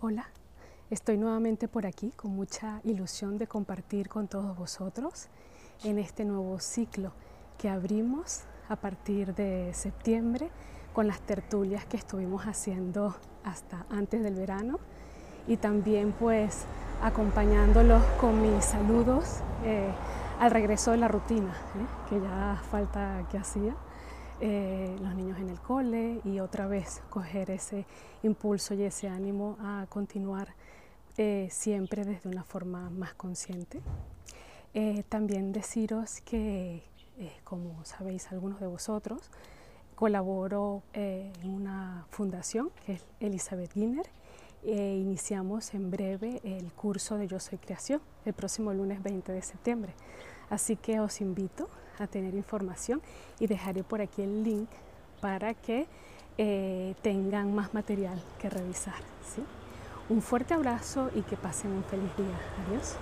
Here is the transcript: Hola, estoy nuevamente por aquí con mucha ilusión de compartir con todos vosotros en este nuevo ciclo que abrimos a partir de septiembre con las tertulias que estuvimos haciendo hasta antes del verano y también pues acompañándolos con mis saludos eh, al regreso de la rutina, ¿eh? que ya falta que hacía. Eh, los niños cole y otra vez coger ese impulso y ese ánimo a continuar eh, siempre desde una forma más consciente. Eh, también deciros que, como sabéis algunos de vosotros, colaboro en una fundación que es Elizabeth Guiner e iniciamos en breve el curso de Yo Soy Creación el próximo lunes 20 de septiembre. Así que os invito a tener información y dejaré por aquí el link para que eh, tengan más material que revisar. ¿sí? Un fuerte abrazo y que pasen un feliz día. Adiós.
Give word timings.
Hola, 0.00 0.28
estoy 0.90 1.18
nuevamente 1.18 1.66
por 1.66 1.84
aquí 1.84 2.12
con 2.14 2.30
mucha 2.30 2.80
ilusión 2.84 3.36
de 3.36 3.48
compartir 3.48 4.08
con 4.08 4.28
todos 4.28 4.56
vosotros 4.56 5.26
en 5.82 5.98
este 5.98 6.24
nuevo 6.24 6.60
ciclo 6.60 7.10
que 7.58 7.68
abrimos 7.68 8.42
a 8.68 8.76
partir 8.76 9.34
de 9.34 9.74
septiembre 9.74 10.50
con 10.92 11.08
las 11.08 11.20
tertulias 11.22 11.84
que 11.84 11.96
estuvimos 11.96 12.44
haciendo 12.44 13.16
hasta 13.42 13.86
antes 13.90 14.22
del 14.22 14.36
verano 14.36 14.78
y 15.48 15.56
también 15.56 16.12
pues 16.12 16.66
acompañándolos 17.02 18.04
con 18.20 18.40
mis 18.40 18.64
saludos 18.64 19.40
eh, 19.64 19.90
al 20.38 20.52
regreso 20.52 20.92
de 20.92 20.98
la 20.98 21.08
rutina, 21.08 21.50
¿eh? 21.50 22.08
que 22.08 22.20
ya 22.20 22.62
falta 22.70 23.26
que 23.32 23.38
hacía. 23.38 23.74
Eh, 24.40 24.96
los 25.02 25.16
niños 25.16 25.37
cole 25.68 26.22
y 26.24 26.40
otra 26.40 26.66
vez 26.66 27.02
coger 27.10 27.50
ese 27.50 27.84
impulso 28.22 28.72
y 28.72 28.84
ese 28.84 29.06
ánimo 29.06 29.58
a 29.60 29.84
continuar 29.90 30.54
eh, 31.18 31.48
siempre 31.50 32.06
desde 32.06 32.30
una 32.30 32.42
forma 32.42 32.88
más 32.88 33.12
consciente. 33.12 33.82
Eh, 34.72 35.02
también 35.10 35.52
deciros 35.52 36.22
que, 36.22 36.84
como 37.44 37.84
sabéis 37.84 38.32
algunos 38.32 38.60
de 38.60 38.66
vosotros, 38.66 39.30
colaboro 39.94 40.84
en 40.94 41.32
una 41.44 42.06
fundación 42.08 42.70
que 42.86 42.94
es 42.94 43.04
Elizabeth 43.20 43.74
Guiner 43.74 44.06
e 44.64 44.96
iniciamos 44.96 45.74
en 45.74 45.90
breve 45.90 46.40
el 46.44 46.72
curso 46.72 47.18
de 47.18 47.26
Yo 47.26 47.40
Soy 47.40 47.58
Creación 47.58 48.00
el 48.24 48.32
próximo 48.32 48.72
lunes 48.72 49.02
20 49.02 49.32
de 49.32 49.42
septiembre. 49.42 49.92
Así 50.48 50.76
que 50.76 50.98
os 50.98 51.20
invito 51.20 51.68
a 51.98 52.06
tener 52.06 52.34
información 52.34 53.02
y 53.38 53.48
dejaré 53.48 53.84
por 53.84 54.00
aquí 54.00 54.22
el 54.22 54.42
link 54.42 54.70
para 55.20 55.54
que 55.54 55.86
eh, 56.36 56.94
tengan 57.02 57.54
más 57.54 57.74
material 57.74 58.22
que 58.38 58.48
revisar. 58.48 59.00
¿sí? 59.34 59.42
Un 60.08 60.22
fuerte 60.22 60.54
abrazo 60.54 61.10
y 61.14 61.22
que 61.22 61.36
pasen 61.36 61.72
un 61.72 61.84
feliz 61.84 62.16
día. 62.16 62.38
Adiós. 62.66 62.96